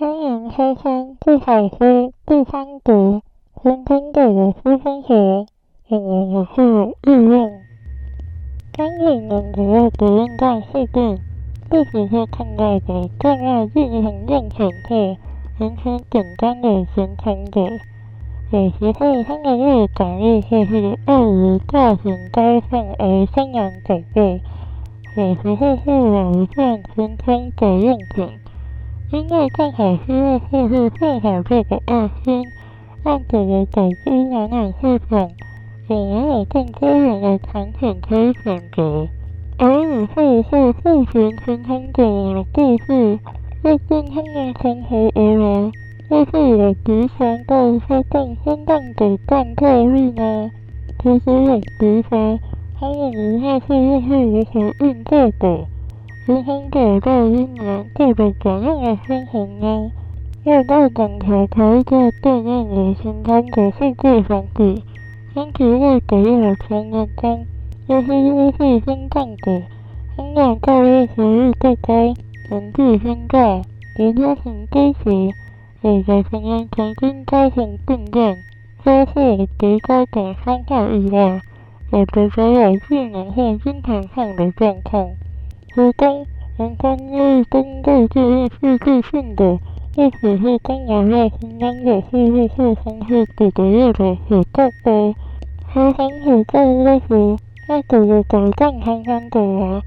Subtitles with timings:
[0.00, 3.20] 欢迎收听不好说不分国，
[3.62, 5.44] 分分对我私生活，
[5.90, 7.60] 我们也是有意愿。
[8.72, 10.86] 当你们觉得不应该事。
[10.86, 11.18] 件，
[11.68, 15.16] 不时会看到的障碍日常用品后，
[15.58, 17.60] 完全简单的形成的。
[18.52, 24.40] 有时候他们为了赶路或是碍于大型高放而张扬走过。
[25.18, 28.30] 有时候会有一件平常的用品，
[29.12, 32.46] 因为刚好需要或是正好这个爱心，
[33.02, 35.32] 让整个走出暖暖系统，
[35.88, 39.08] 有没有更多元的产品可以选择？
[39.58, 43.18] 而以后会复习平常给我的故事，
[43.64, 45.72] 会跟他们从何而来？
[46.08, 50.50] 会是有提前到一些更生动的弹跳力呢？
[51.02, 52.38] 其实有提前。
[52.78, 55.66] 他们以后会又是如何运作的？
[56.30, 59.90] 如何找到一年过着怎样的生活呢？
[60.44, 64.80] 要到港台开一个对面的新康的富贵房子，
[65.34, 67.40] 身体会给我钱的光，
[67.88, 69.62] 又是优惠分账的，
[70.16, 71.92] 香港购物福利最高，
[72.48, 73.62] 人气分价，
[73.96, 75.34] 独家很支持，
[75.80, 78.38] 我的朋友曾经高雄病变，
[78.84, 81.40] 收获独高等伤害意外。
[81.90, 85.08] 我的只有智能或精神上的状况，
[85.76, 86.26] 如工
[86.58, 89.60] 人工因工作这类世界性的，
[89.94, 95.14] 或者是刚好要承担的收入或从事几个月的水告包，
[95.68, 97.36] 和防水告包时，
[97.68, 99.82] 那个的拐杖常常的来，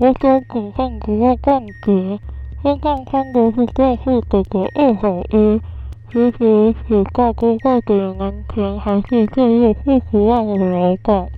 [0.00, 2.18] 我手骨上不要断绝，
[2.64, 5.60] 身上穿的是这副的的二手衣，
[6.10, 11.28] 其实水告包带给人安全，还是这月四十万的劳保。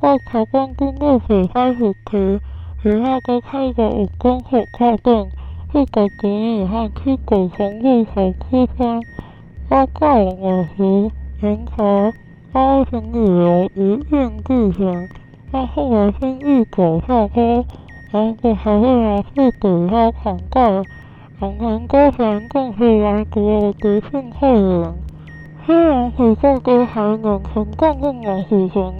[0.00, 2.40] 在台湾经过水开始时，
[2.82, 5.28] 水下都开着五公尺跨洞，
[5.70, 9.02] 是给子女和七狗防护手区分。
[9.68, 11.10] 挖盖瓦石、
[11.42, 12.10] 岩槽、
[12.54, 15.08] 高层旅游一应俱全。
[15.52, 17.66] 那后来先一狗下坡，
[18.12, 20.82] 然后还会来四堵拉抢盖。
[21.38, 24.94] 两人高层更是来国独庆后援。
[25.66, 28.94] 虽然水下都还能成功用来使用。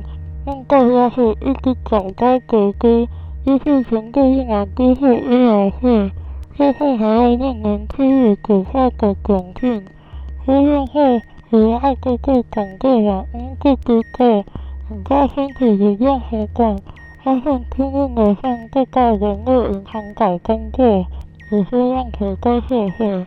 [0.44, 3.06] 但大家是一直找到哥哥，
[3.44, 6.10] 于是全部用来支付医疗费，
[6.56, 9.82] 最后还要让人区域股票的广进，
[10.44, 11.00] 服用后
[11.50, 14.44] 与爱哥哥讲过了，嗯，这机构
[14.88, 16.76] 很高身体的用活管，
[17.24, 21.06] 发现拼命的向各大人物银行搞工作，
[21.48, 23.26] 只是让腿都社会，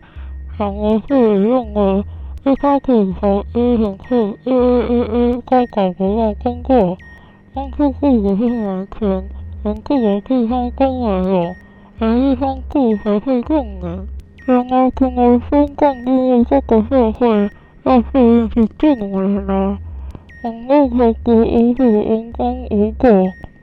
[0.58, 2.04] 反而是认为。
[2.46, 6.98] 一开始从一零四一一一一在搞不到工作，
[7.54, 9.24] 当初付的是完全
[9.64, 11.56] 连自由地方都没有，
[12.00, 14.06] 而一方不还会用呢？
[14.46, 17.50] 原来成为新冠病毒这个社会，
[17.84, 19.78] 要适应是这么难。
[20.44, 23.10] 网络和国无数人工无果，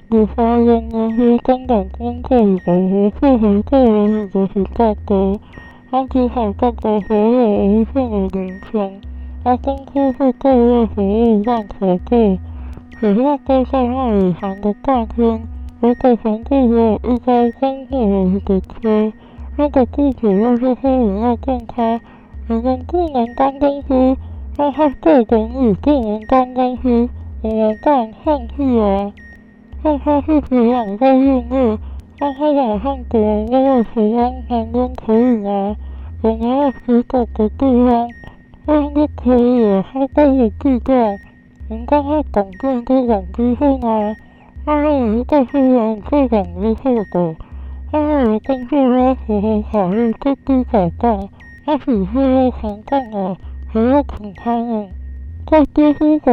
[0.08, 5.38] 你发现那些根本工作有何适合个人的是大哥。
[5.90, 9.00] 他只好各个所有无限的零钱，
[9.42, 12.38] 而公司是各位服务让可贵，
[12.98, 15.42] 只要都在那里喊个大天，
[15.80, 19.12] 如果房子有一家公户有一个缺，
[19.56, 21.98] 那个地址要是后面要更差，
[22.48, 24.16] 你们不能当公司，
[24.58, 27.08] 让他做等于不能当公司，
[27.40, 29.10] 我们当放弃啊！
[29.82, 31.78] 让他去培养在业内。
[32.18, 35.74] 让他往上走，因为时光长工可以吗？
[36.20, 38.06] 我们要去各个地方，
[38.66, 39.82] 那就可以了。
[39.90, 40.92] 他都有计划，
[41.70, 44.14] 人家要广进推广之后呢，
[44.64, 47.36] 他有一个非常推广之后的，
[47.90, 51.28] 他有工作要符合法律最低保障，
[51.64, 53.36] 他只是要强干啊，
[53.72, 54.88] 还要恐他们，
[55.50, 56.32] 在低薪和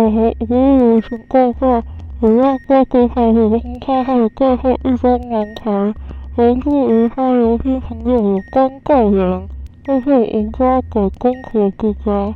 [0.50, 1.84] 无理情况下。
[2.20, 5.94] 主要在最后是分开后最后一张蓝台，
[6.36, 8.32] 回复与他游戏朋友。
[8.34, 9.48] 有关告人，
[9.84, 12.34] 就是人家的公婆之家。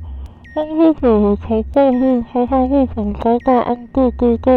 [0.53, 4.51] 当时我才告诉他，他为什么高大安个个告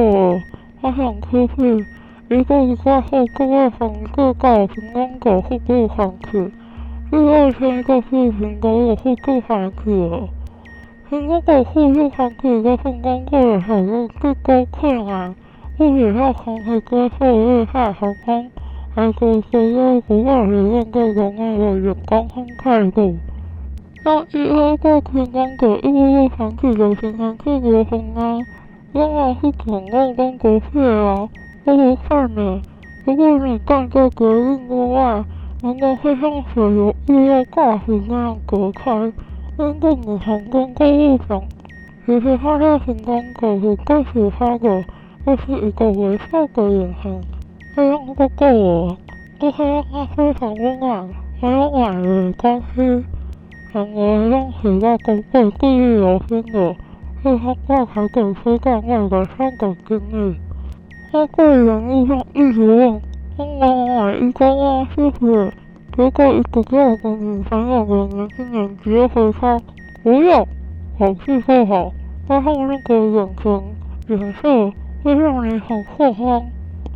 [0.85, 1.87] 我，想出去。
[2.29, 6.53] 一个礼拜后，各位房各告平安狗会不还去？
[7.11, 10.29] 第二天就是平狗也会不还去了。
[11.09, 15.35] 平安狗会不还去的份工作好像最高困难，
[15.79, 18.51] 不只要扛起工作日下航空，
[18.95, 23.17] 还是需要不断地面对人们的远光和态度。
[24.03, 28.39] 当一号在平安狗一个月还去的平安去结婚啊，
[28.95, 31.29] 原来是准备跟国事啊，
[31.65, 32.63] 不看呢。
[33.05, 35.25] 如果你站在捷运之外，
[35.65, 38.93] 人工会向所有预约挂牌那样隔开，
[39.59, 41.43] 因为银行跟购物上，
[42.07, 44.85] 其实它的形状可是各其他的，
[45.27, 47.21] 都是一个微笑的眼神，
[47.75, 48.97] 这样就够了，
[49.41, 51.09] 就可以让它非常温暖，
[51.43, 53.05] 没有买的关系。
[53.73, 56.77] 然而让其他顾客记忆犹新的，
[57.25, 60.37] 是他挂牌给非单位的三个经历。
[61.11, 63.01] 他柜员路上一直问。
[63.39, 65.53] 刚刚买一个啊，谢谢。
[65.97, 69.59] 结果一个叫我女朋友的年轻人直接回他
[70.03, 70.47] 不要，
[70.99, 71.91] 好气不好，
[72.29, 73.63] 然后那个眼神
[74.07, 74.73] 脸色
[75.03, 76.43] 会让你很慌慌。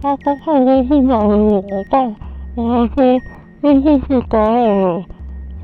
[0.02, 2.14] 他刚才都不晓得我么办，
[2.54, 3.20] 我还说
[3.62, 5.04] 这护士打扰了。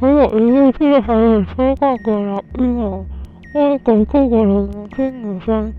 [0.00, 3.04] 还有一位是还有车挂的老婴儿，
[3.54, 5.72] 外国过过的年轻女生，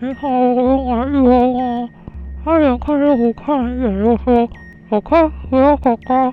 [0.00, 1.88] 你好，我要买一包啊。
[2.44, 4.48] 他连看都不看一眼，又说
[4.88, 6.32] ：“好看，我要搞搞。”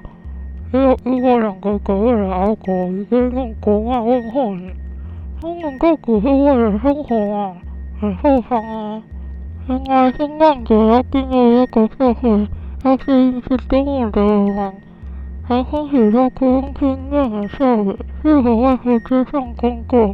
[0.71, 4.69] 只有遇过两个隔壁的阿狗，已经用国话问候你。
[5.41, 7.55] 他们个只是为了生活啊，
[7.99, 9.01] 很受伤啊。
[9.67, 12.47] 原来身障者要进入一个社会，
[12.83, 14.73] 要适应是多么的难。
[15.47, 20.13] 还欢喜在客厅听念的少女，是否为何街上工作？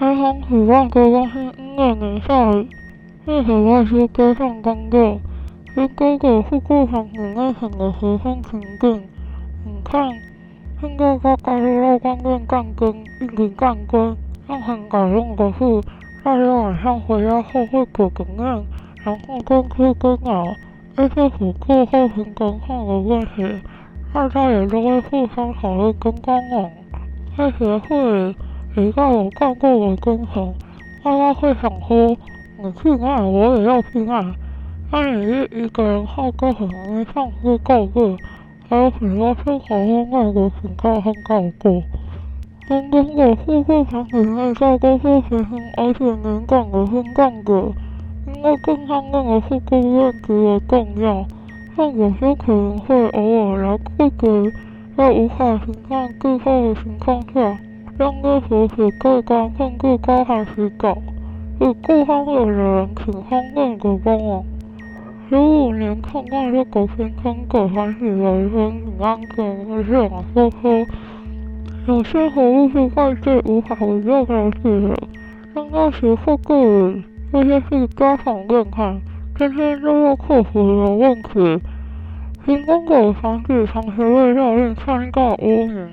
[0.00, 2.66] 还欢喜万个关心音乐的少女，
[3.26, 5.20] 是否外出街上工作？
[5.74, 9.02] 是哥哥是过场里内很的和风情境，
[9.66, 10.10] 你看，
[10.80, 14.16] 现在他加入到光棍干更，一直干更，
[14.48, 15.82] 但很感动的是，
[16.24, 18.64] 大家晚上回家后会煮个面，
[19.04, 20.46] 然后跟吃跟聊，
[20.96, 23.60] 一些辅助后勤更换的问题，
[24.14, 26.70] 大家也都会互相讨论跟帮忙。
[27.36, 28.34] 在学会
[28.80, 30.54] 里，比较有干过的精神，
[31.04, 32.16] 大家会想说，
[32.62, 34.34] 你去哪我也要去哪。
[34.90, 38.16] 但你是一个人好客，很容易丧失斗志，
[38.68, 41.82] 还有很多生活中外的情况很搞过。
[42.68, 47.72] 真正的富贵场里面，在公司实行而且能干的分干者，
[48.26, 51.24] 因为更上面的富贵认知的重要，
[51.76, 54.52] 但有些可能会偶尔来不及，
[54.96, 57.58] 在无法形象计划的情况下，
[58.00, 60.96] 让这时使贵官甚至高喊洗稿，
[61.60, 64.42] 与顾方有的人请方便的帮忙。
[65.28, 70.86] 十五年看惯这个天空狗还是有一份平安感，而且我说说，
[71.88, 74.94] 有些活物是外界无法为这个事的。
[75.54, 78.98] 刚开始会个人，这些是家访院看，
[79.36, 81.62] 天天都要克服的问题。
[82.46, 85.90] 平空狗防止长期为教练参加污名，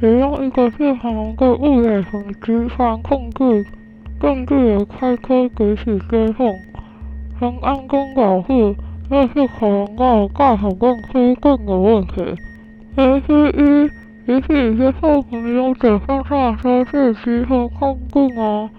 [0.00, 3.64] 也用一个最常的物理和机关控制，
[4.20, 6.54] 更具有开车举起接送。
[7.38, 8.74] 从安公保护，
[9.10, 12.22] 这是可能到盖好更推更的问题。
[12.94, 18.70] 其实一，也许一些后朋友者放下车是集合抗病啊。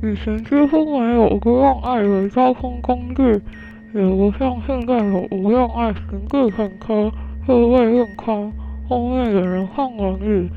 [0.00, 3.22] 以前几乎没有无障碍的交通工具，
[3.94, 7.10] 也不像现在有无障碍行至乘车，
[7.44, 8.52] 车位用宽，
[8.88, 10.48] 后面有人放轮椅，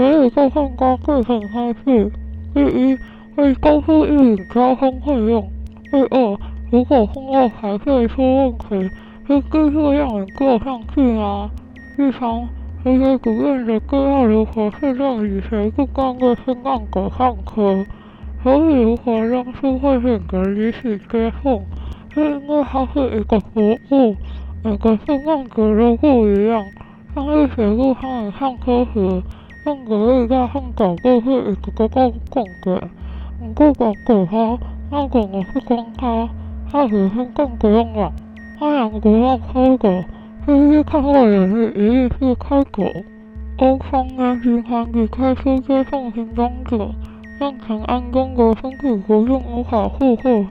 [0.00, 2.10] 所以这份工具很开心。
[2.54, 2.96] 第一，
[3.36, 5.42] 会高出一笔交通费用；
[5.90, 6.38] 第二，
[6.70, 8.90] 如果碰到排队出问题，
[9.28, 11.50] 会继续让你过上去吗？
[11.98, 12.48] 第三，
[12.82, 17.84] 这些不愿的各要如何确认与谁不干的身障者上科？
[18.42, 21.62] 所以如何让社会变得如此接送？
[22.14, 24.16] 是因为它是一个服务，
[24.64, 26.64] 每个身障者都不一样。
[27.14, 29.22] 当一协助他们上车时，
[29.64, 32.90] 让隔离在上脚步是一个个重点。
[33.40, 34.58] 你不管给他，
[34.90, 36.28] 那可能是帮他。
[36.72, 38.12] 他学生更不用了，
[38.58, 39.88] 他两个要开狗，
[40.46, 42.84] 第一看过也是一定是开狗。
[43.58, 46.90] 欧方呢，喜欢以开车接送行装者，
[47.38, 50.46] 让长安中国身体不用无法负荷，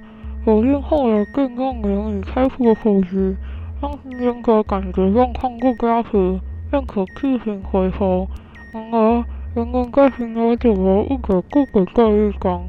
[0.46, 3.36] 有病后的更让人以开腹普及，
[3.82, 6.40] 让行动者感觉状况不佳时，
[6.70, 8.28] 便可自行回头。
[8.72, 9.24] 然而，
[9.56, 12.62] 人们在行为久了，误解不给这一关。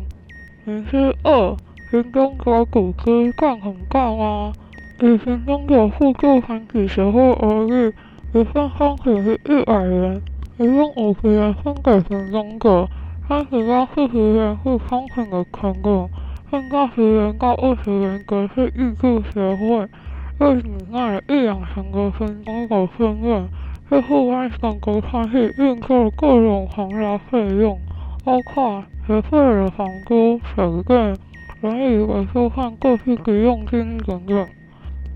[0.67, 1.57] 于是二。
[1.91, 4.53] 行动者组织干很大吗？
[5.01, 7.93] 以行动者互助团体协会而言，
[8.33, 10.23] 一份商品是一百元，
[10.59, 12.89] 一共五十元分给行动者，
[13.29, 16.09] 三十到四十元是商品的成本，
[16.49, 19.89] 剩下十元到二十元则是挹注协会。
[20.39, 23.49] 为你卖一两成的行动者分润，
[23.91, 27.77] 是户外整个团体运作各种行业费用，
[28.25, 31.17] 包括协会的房租、水电。
[31.61, 34.47] 所以维修费过去不用金等等，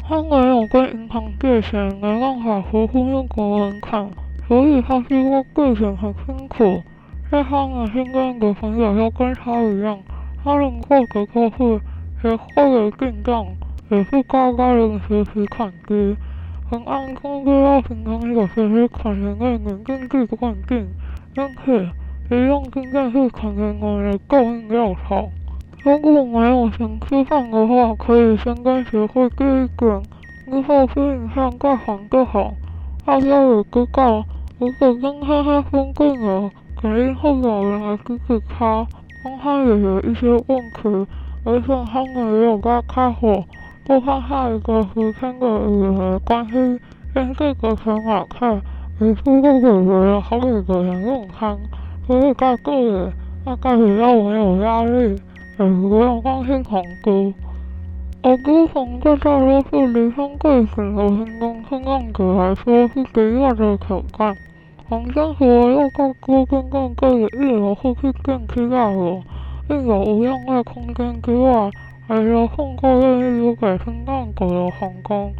[0.07, 4.11] 他没有跟银行借钱，没办法符合那个门槛，
[4.47, 6.83] 所以他说过贵省很辛苦。
[7.31, 9.99] 在他们身边的朋友都跟他一样，
[10.43, 11.81] 他们过的都是
[12.21, 13.47] 学会了进账，
[13.88, 16.16] 也是乖乖的学习砍机。
[16.75, 20.85] 恒安宫知道平常有学习砍人的人经济困境，
[21.37, 21.88] 因此
[22.35, 25.28] 一用经验是砍人的救命药草。
[25.85, 30.02] 如果没有钱吃饭的话，可以先跟学会借一点，
[30.50, 32.52] 之后去银行贷款就好。
[33.07, 34.25] 大家也知道，
[34.59, 36.50] 如果今天他生病了，
[36.83, 38.85] 肯定会有人来支持他，
[39.23, 41.07] 帮他解决一些问题，
[41.45, 43.45] 而且他们也有在开火，
[43.87, 46.55] 播放下一个十天的雨的关系，
[47.14, 48.59] 用这个钱来看，
[48.99, 51.55] 每次都解决了好几个人用餐，
[52.07, 53.12] 所以在这里
[53.45, 55.21] 大概比较没有压力。
[55.57, 57.33] 也不用担心恐惧，
[58.23, 64.35] 而自从这大多数离乡背井的贫困困难者来说是极大的挑战。
[64.88, 69.23] 黄先生又告知公共各个一楼或是电梯大楼，
[69.69, 71.71] 一楼无用的空间之外，
[72.06, 75.32] 还有送过任意留给心脏狗的皇宫，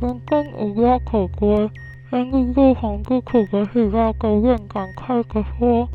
[0.00, 1.70] 人间无家可归，
[2.10, 5.86] 连入住房之苦的喜家狗便感慨地说。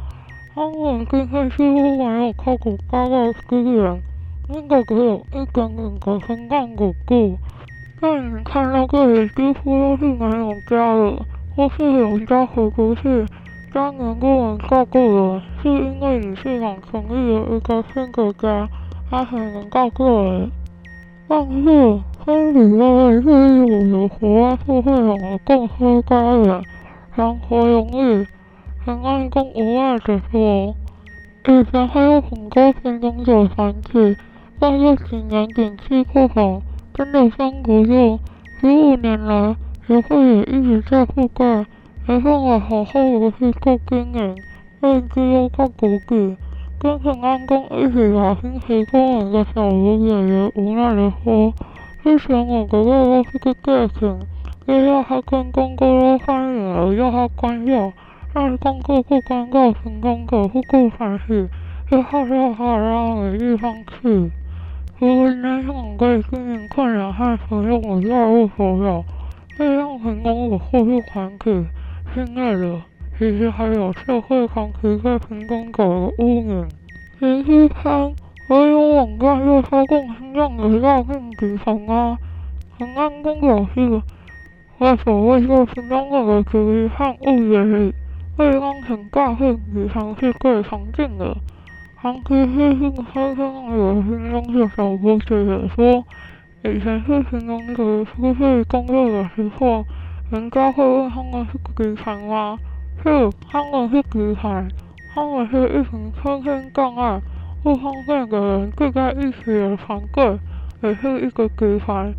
[0.54, 4.00] 他们今天似乎没有靠谱八卦资源，
[4.48, 7.38] 那个只有一点点的心脏鼓鼓。
[8.00, 11.26] 但你看到这里几乎都是没有家了，
[11.56, 13.26] 或是有家回不去，
[13.74, 18.68] 家人不能照顾了，是因为你是想成立了一个新的家，
[19.12, 20.50] 他很能照顾人。
[21.28, 26.02] 但是，村里的日益有活啊，社会上的共生？
[26.04, 26.64] 家人，
[27.14, 27.38] 生？
[27.40, 28.26] 活容易。
[28.86, 30.74] 恒安宫无奈地说
[31.46, 34.16] ：“以前还有很多贫穷者团体，
[34.60, 36.62] 但这几年景气不好，
[36.94, 38.18] 真的撑不住。
[38.62, 41.66] 十五年来，协会也一直在覆盖，
[42.08, 44.36] 没办法好好的去做经营，
[44.80, 46.38] 位置又在谷底。”
[46.82, 51.54] 跟恒安宫一起打拼十多年的小卢爷爷无奈地说
[52.04, 54.20] ：“之前我个个都是个个性，
[54.66, 57.94] 又要他跟公公都翻脸了，要他关掉。”
[58.34, 61.48] 让公公不尴尬，成功者不顾烦事，
[61.92, 64.32] 又好笑好让没地方去。
[64.98, 69.06] 如果那样可以经营困扰和所有我家务所有，
[69.56, 71.64] 可以让成功者互助团体。
[72.16, 72.82] 亲爱的，
[73.22, 76.68] 其实还有社会长期对成功者的污名。
[77.20, 78.10] 其实他
[78.48, 82.18] 所有网站又操控心脏的诈骗集团啊！
[82.80, 84.02] 恒安宫表示，
[84.80, 87.94] 为所谓做成功者的距离和误解。
[88.38, 91.38] 对方很大会比常是最常见的，
[92.02, 96.04] 长期是性非常有形容的小波姐姐说，
[96.64, 99.86] 以前是形容者出去工作的时候，
[100.32, 102.58] 人家会问他们是集团吗？
[103.04, 104.68] 是，他们是集团，
[105.14, 107.20] 他们是一群身心障碍
[107.64, 110.40] 不方便的人聚在一起的团队，
[110.84, 112.14] 也是一个集团。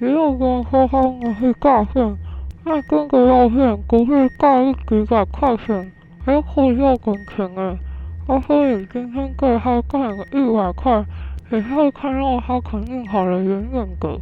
[0.00, 2.16] 也有人说他们是诈骗。
[2.64, 5.90] 那这个照片不是大一几百块钱，
[6.24, 7.78] 还可以要本钱诶。
[8.26, 11.04] 他说你今天给他干了一百块，
[11.50, 14.18] 以后看到他肯定好了远远的。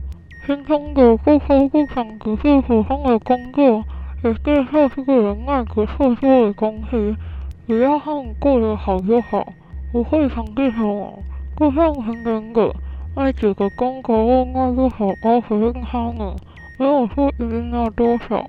[0.46, 3.84] 贫穷的不说不想只是普通的工作，
[4.26, 7.16] 也介绍这个人卖个特殊的东西，
[7.68, 9.46] 只要他们过得好就好，
[9.92, 11.12] 不会想这什么。
[11.56, 12.74] 就像贫穷的
[13.14, 16.34] 卖几个工作，应该就好好回应他们。
[16.78, 18.44] 没有说一定要多少。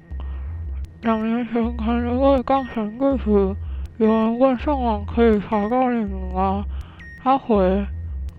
[1.03, 3.55] 两年前可能因为刚成立时，
[3.97, 6.65] 有人问上网可以查到你们吗？
[7.23, 7.55] 他回：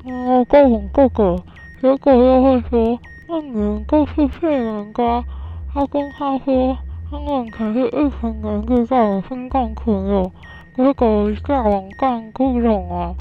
[0.04, 1.38] 哦，够红够够。
[1.80, 5.24] 结果又会说，那你们都是骗人的。
[5.72, 6.76] 他跟他说，
[7.10, 10.30] 他们可是一群人遇到了新冠朋友，
[10.76, 13.14] 结果一下网站不懂啊。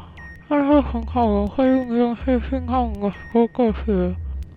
[0.49, 4.15] 但是很好的会用这些信号来说这些。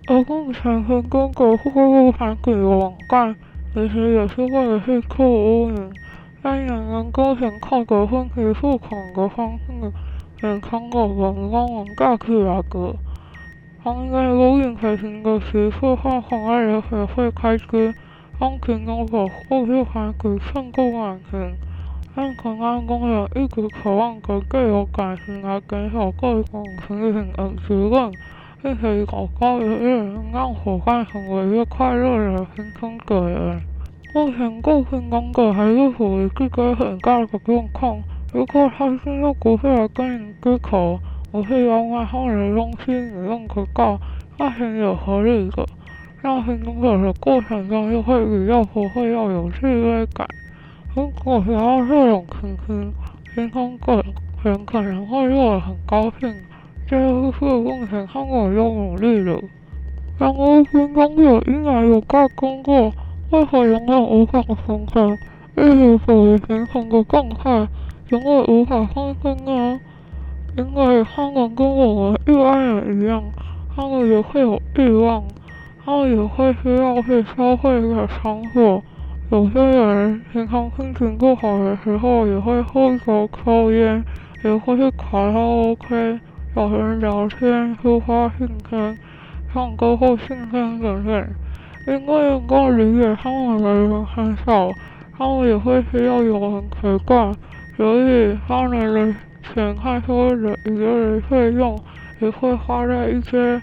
[0.08, 3.36] 而目前成功的货物盘给的网站，
[3.72, 5.92] 其实也是为了去扣污名，
[6.42, 9.92] 让人们勾选靠着分期付款的方式，
[10.40, 12.96] 给常有人帮忙架起来的。
[13.84, 17.94] 行业如运可行的时，会换行业的协会开支，
[18.40, 21.52] 帮其中的货物盘给胜过满钱。
[22.16, 28.10] 但恒安宫也一直渴望着借由改行来减少各种情形而质问。
[28.62, 33.58] 并且搞高一点，让伙伴成为一个快乐的贫穷的人。
[34.12, 37.96] 目前过贫穷者还是属于自己很大的状况。
[38.34, 41.00] 如果他今天不是来跟你低头，
[41.32, 43.98] 我是要买他们的东西，你用得到，
[44.36, 45.64] 那很有合理的。
[46.22, 50.28] 让贫穷者的过程中又会比较不会要有趣味感。
[50.94, 52.92] 如果遇到这种情形，
[53.34, 54.02] 天空狗
[54.42, 56.34] 很可能会落得很高兴，
[56.86, 59.40] 这就是目前他们有努力了。
[60.18, 62.92] 然而，天空狗应该有在工作，
[63.30, 65.00] 为何永远无法分开？
[65.56, 67.66] 一直处于平衡的状态，
[68.10, 69.80] 永远无法分身呢？
[70.58, 73.22] 因为他们跟我们一般人一样，
[73.74, 75.22] 他们也会有欲望，
[75.84, 78.82] 他们也会需要去消费一个场所。
[79.30, 84.04] 有些人平常心情不好的时候，也会喝酒、抽烟，
[84.42, 86.18] 也会去卡拉 OK，
[86.54, 88.98] 找人聊天、抒发心情、
[89.52, 91.26] 唱歌或性生等等。
[91.86, 94.70] 因为能够理解他们的人很少，
[95.16, 97.32] 他们也会需要有人陪伴，
[97.76, 101.78] 所以他们的钱和所有的一个人费用，
[102.20, 103.60] 也会花在一些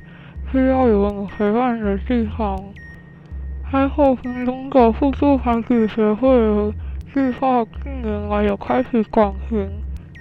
[0.51, 2.57] 需要有人陪伴的地方。
[3.69, 6.29] 还好，平通狗互助团体协会
[7.13, 9.69] 计划近年来有开始转型，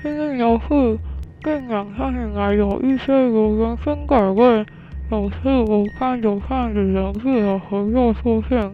[0.04, 0.98] 因为有是
[1.44, 4.66] 近两三年来有一些有人生改为
[5.12, 8.72] 有事无干有善的人士的合作出现，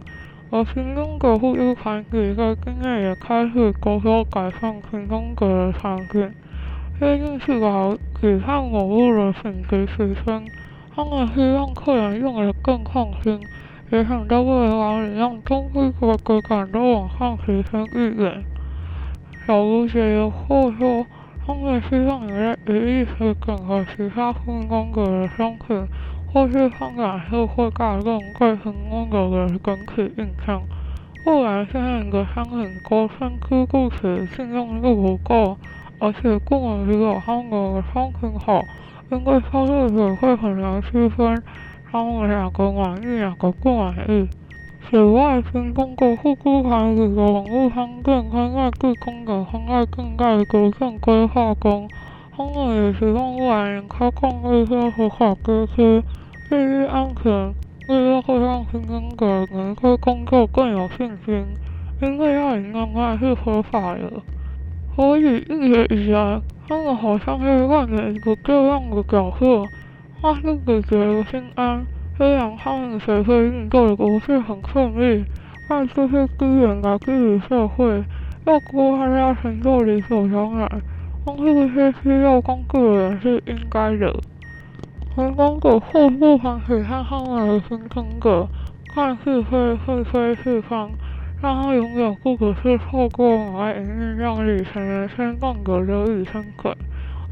[0.50, 6.30] 而平通狗互助团体在今年也开始着手改善平通狗的产品，
[6.98, 10.42] 最近是搞只看网络的品质提升，
[10.94, 13.40] 他们希望客人用得更放心。
[13.90, 18.42] 也想在未来里让中规格格感都往上提升一点。
[19.46, 21.04] 小卢姐也会说，
[21.46, 25.86] 他们希望有在一定时整合其他新风格的商品，
[26.32, 30.62] 或是发展社会大众对新风格的整体印象。
[31.22, 35.58] 不然现在的商品都参差不齐，信用度不够，
[35.98, 38.62] 而且不能只有他们的商品好，
[39.12, 41.42] 因为消费者会很难区分。
[41.90, 44.26] 他们两个满意，两个不满意。
[44.88, 51.86] 此外，平通狗互助团里的网络商店正在对公的生态更在逐渐规划中，
[52.34, 56.02] 他们也希望未来能开放一些合法街区，
[56.48, 57.54] 注意安全，
[57.88, 61.44] 为了会让平通狗能对工作更有信心。
[62.00, 64.10] 因为要隐瞒还是合法的，
[64.96, 69.62] 所以一直以来，他们好像是扮演一个这样的角色。
[70.20, 71.84] 他是给觉得心安，
[72.16, 75.24] 虽然他们协会运作的不是很顺利，
[75.68, 78.04] 但这些资源来自于社会，
[78.46, 80.68] 要多大家承受理所当然。
[81.24, 84.12] 帮助一些需要帮助的人是应该的。
[85.14, 88.48] 平通狗互助团体和他们的平通狗，
[88.94, 90.90] 看似会会非是方，
[91.42, 96.72] 让他拥有不只是透过买营运让里才能先办个得以生存。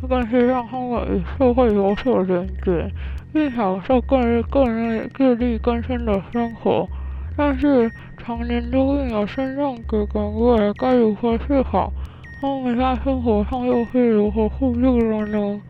[0.09, 2.91] 更是让他们与社会有所连结，
[3.33, 6.89] 并享受个人个人自力更生的生活。
[7.37, 11.93] 但是，常年都没有身障的各位该如何是好？
[12.41, 15.61] 他们在生活上又是如何互助的呢？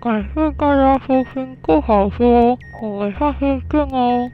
[0.00, 4.30] 感谢大家收听，不好说，我们下次见哦。